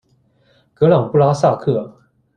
[0.73, 1.93] 格朗布拉萨克。